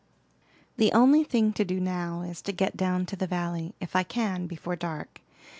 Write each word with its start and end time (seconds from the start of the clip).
"The 0.77 0.91
only 0.93 1.23
thing 1.23 1.53
to 1.53 1.63
do 1.63 1.79
now 1.79 2.21
is 2.23 2.41
to 2.41 2.51
get 2.51 2.75
down 2.75 3.05
to 3.05 3.15
the 3.15 3.27
valley, 3.27 3.75
if 3.79 3.95
I 3.95 4.01
can, 4.01 4.47
before 4.47 4.75
dark. 4.75 5.21